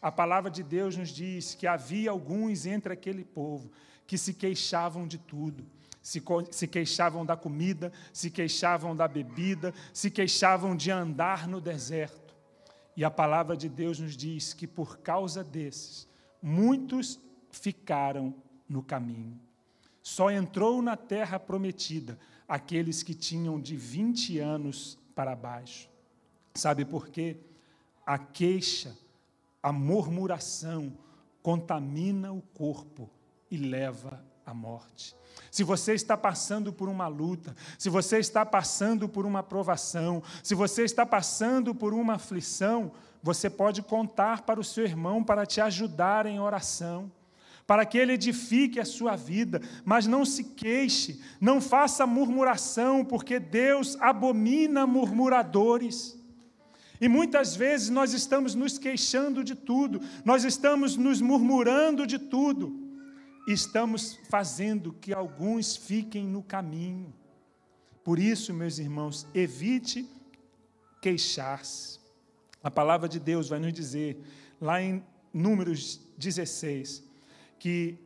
[0.00, 3.70] A palavra de Deus nos diz que havia alguns entre aquele povo
[4.06, 5.66] que se queixavam de tudo.
[6.00, 12.29] Se, se queixavam da comida, se queixavam da bebida, se queixavam de andar no deserto.
[13.00, 16.06] E a palavra de Deus nos diz que por causa desses,
[16.42, 17.18] muitos
[17.50, 18.34] ficaram
[18.68, 19.40] no caminho.
[20.02, 25.88] Só entrou na terra prometida aqueles que tinham de 20 anos para baixo.
[26.54, 27.38] Sabe por quê?
[28.04, 28.94] A queixa,
[29.62, 30.92] a murmuração
[31.42, 33.08] contamina o corpo
[33.50, 35.16] e leva à morte.
[35.50, 40.54] Se você está passando por uma luta, se você está passando por uma provação, se
[40.54, 42.92] você está passando por uma aflição,
[43.22, 47.10] você pode contar para o seu irmão para te ajudar em oração
[47.70, 53.38] para que ele edifique a sua vida, mas não se queixe, não faça murmuração, porque
[53.38, 56.18] Deus abomina murmuradores.
[57.00, 62.79] E muitas vezes nós estamos nos queixando de tudo, nós estamos nos murmurando de tudo,
[63.52, 67.12] estamos fazendo que alguns fiquem no caminho.
[68.04, 70.08] Por isso, meus irmãos, evite
[71.00, 71.98] queixar-se.
[72.62, 74.22] A palavra de Deus vai nos dizer,
[74.60, 77.02] lá em Números 16,
[77.58, 77.98] que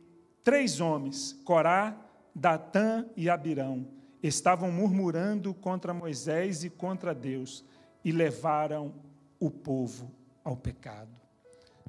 [0.43, 1.97] três homens, Corá,
[2.33, 3.87] Datã e Abirão,
[4.21, 7.63] estavam murmurando contra Moisés e contra Deus
[8.03, 8.93] e levaram
[9.39, 10.11] o povo
[10.43, 11.24] ao pecado.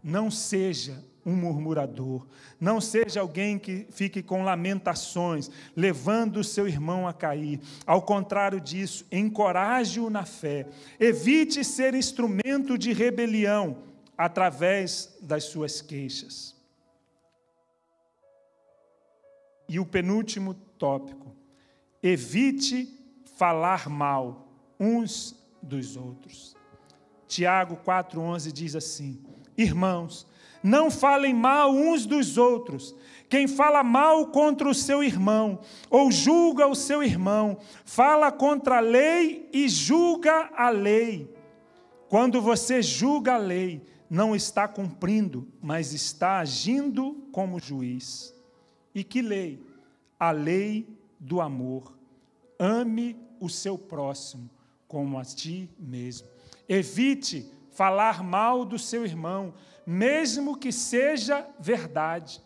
[0.03, 2.25] Não seja um murmurador,
[2.61, 7.61] não seja alguém que fique com lamentações, levando o seu irmão a cair.
[7.85, 10.69] Ao contrário disso, encoraje-o na fé.
[11.01, 13.79] Evite ser instrumento de rebelião
[14.17, 16.55] através das suas queixas.
[19.69, 21.35] E o penúltimo tópico:
[22.01, 22.89] evite
[23.37, 26.55] falar mal uns dos outros.
[27.27, 29.21] Tiago 4,11 diz assim:
[29.57, 30.27] Irmãos,
[30.63, 32.95] não falem mal uns dos outros.
[33.29, 38.81] Quem fala mal contra o seu irmão, ou julga o seu irmão, fala contra a
[38.81, 41.33] lei e julga a lei.
[42.09, 48.35] Quando você julga a lei, não está cumprindo, mas está agindo como juiz.
[48.95, 49.61] E que lei?
[50.19, 50.89] A lei
[51.19, 51.97] do amor.
[52.59, 54.49] Ame o seu próximo
[54.87, 56.29] como a ti mesmo.
[56.69, 59.53] Evite falar mal do seu irmão,
[59.87, 62.43] mesmo que seja verdade.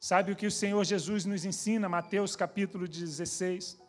[0.00, 3.80] Sabe o que o Senhor Jesus nos ensina, Mateus capítulo 16?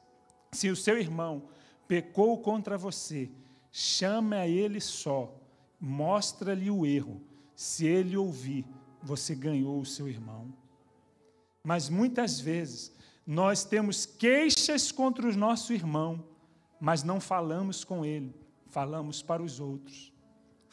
[0.52, 1.50] Se o seu irmão
[1.88, 3.32] pecou contra você,
[3.72, 5.34] chame a ele só,
[5.82, 7.20] mostra-lhe o erro.
[7.56, 8.64] Se ele ouvir,
[9.02, 10.54] você ganhou o seu irmão.
[11.64, 12.96] Mas muitas vezes
[13.26, 16.24] nós temos queixas contra o nosso irmão,
[16.80, 18.36] mas não falamos com ele,
[18.68, 20.13] falamos para os outros.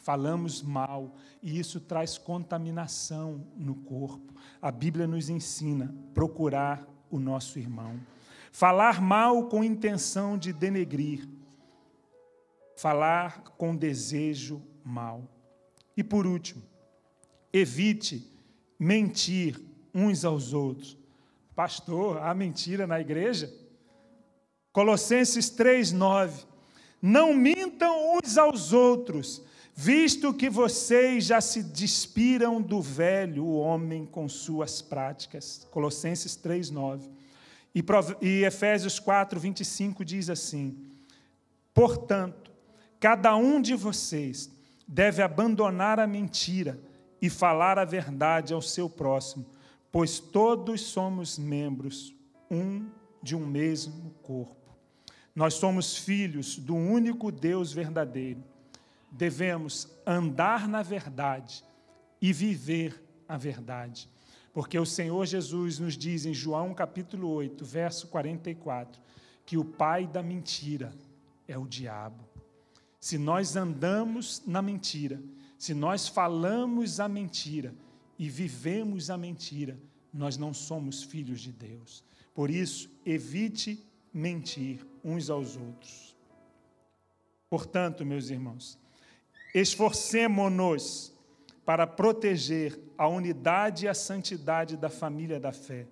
[0.01, 4.33] Falamos mal, e isso traz contaminação no corpo.
[4.61, 7.99] A Bíblia nos ensina procurar o nosso irmão.
[8.51, 11.27] Falar mal com intenção de denegrir.
[12.75, 15.23] Falar com desejo mal.
[15.95, 16.63] E por último,
[17.53, 18.29] evite
[18.79, 19.59] mentir
[19.93, 20.97] uns aos outros.
[21.55, 23.53] Pastor, há mentira na igreja?
[24.71, 26.45] Colossenses 3:9.
[27.01, 29.43] Não mintam uns aos outros,
[29.73, 35.67] visto que vocês já se despiram do velho homem com suas práticas.
[35.71, 37.09] Colossenses 3:9.
[37.73, 37.83] E,
[38.21, 40.77] e Efésios 4:25 diz assim:
[41.73, 42.51] Portanto,
[42.99, 44.51] cada um de vocês
[44.87, 46.79] deve abandonar a mentira
[47.21, 49.45] e falar a verdade ao seu próximo,
[49.91, 52.13] pois todos somos membros
[52.49, 52.89] um
[53.23, 54.55] de um mesmo corpo.
[55.33, 58.43] Nós somos filhos do único Deus verdadeiro.
[59.11, 61.63] Devemos andar na verdade
[62.21, 64.09] e viver a verdade.
[64.53, 69.01] Porque o Senhor Jesus nos diz em João capítulo 8, verso 44,
[69.45, 70.93] que o pai da mentira
[71.47, 72.23] é o diabo.
[72.99, 75.21] Se nós andamos na mentira,
[75.57, 77.73] se nós falamos a mentira
[78.17, 79.79] e vivemos a mentira,
[80.13, 82.03] nós não somos filhos de Deus.
[82.33, 83.83] Por isso, evite
[84.13, 86.15] mentir uns aos outros.
[87.49, 88.77] Portanto, meus irmãos,
[89.53, 91.13] esforcemo-nos
[91.65, 95.87] para proteger a unidade e a santidade da família da fé,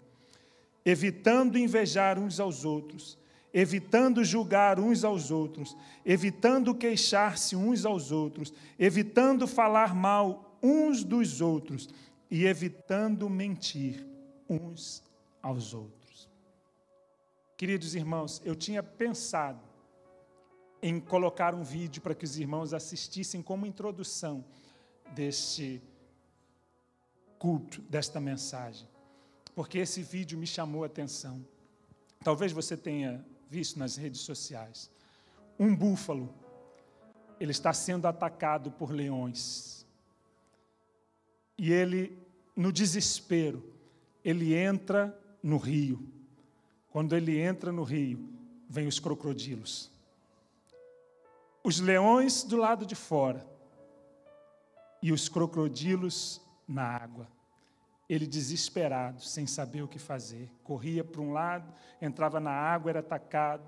[0.85, 3.17] evitando invejar uns aos outros,
[3.53, 11.41] evitando julgar uns aos outros, evitando queixar-se uns aos outros, evitando falar mal uns dos
[11.41, 11.89] outros
[12.29, 14.05] e evitando mentir
[14.47, 15.03] uns
[15.41, 16.29] aos outros.
[17.57, 19.68] Queridos irmãos, eu tinha pensado
[20.81, 24.43] em colocar um vídeo para que os irmãos assistissem como introdução
[25.13, 25.81] deste
[27.37, 28.87] culto, desta mensagem,
[29.55, 31.45] porque esse vídeo me chamou a atenção.
[32.23, 34.91] Talvez você tenha visto nas redes sociais.
[35.57, 36.33] Um búfalo,
[37.39, 39.85] ele está sendo atacado por leões.
[41.57, 42.17] E ele,
[42.55, 43.73] no desespero,
[44.23, 46.07] ele entra no rio.
[46.89, 48.29] Quando ele entra no rio,
[48.69, 49.91] vem os crocodilos.
[51.63, 53.45] Os leões do lado de fora
[55.01, 57.27] e os crocodilos na água.
[58.09, 62.99] Ele desesperado, sem saber o que fazer, corria para um lado, entrava na água, era
[62.99, 63.63] atacado,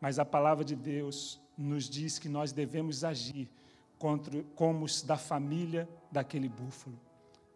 [0.00, 3.50] mas a palavra de Deus nos diz que nós devemos agir
[3.98, 6.98] contra, como os da família daquele búfalo.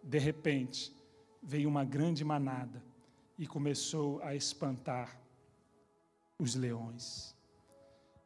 [0.02, 0.94] De repente,
[1.42, 2.82] veio uma grande manada
[3.38, 5.20] e começou a espantar
[6.38, 7.34] os leões.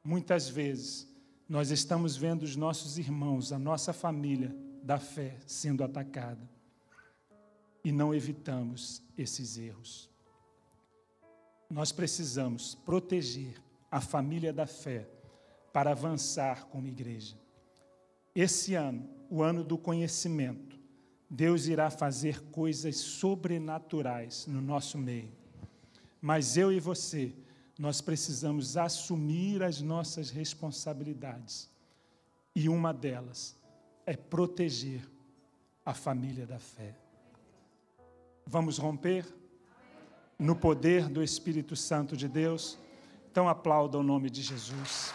[0.02, 1.09] Muitas vezes,
[1.50, 6.48] nós estamos vendo os nossos irmãos, a nossa família da fé sendo atacada
[7.82, 10.08] e não evitamos esses erros.
[11.68, 15.08] Nós precisamos proteger a família da fé
[15.72, 17.36] para avançar como igreja.
[18.32, 20.78] Esse ano, o ano do conhecimento,
[21.28, 25.32] Deus irá fazer coisas sobrenaturais no nosso meio.
[26.22, 27.34] Mas eu e você,
[27.80, 31.66] nós precisamos assumir as nossas responsabilidades.
[32.54, 33.56] E uma delas
[34.04, 35.00] é proteger
[35.82, 36.94] a família da fé.
[38.44, 39.24] Vamos romper
[40.38, 42.78] no poder do Espírito Santo de Deus?
[43.30, 45.14] Então aplauda o nome de Jesus.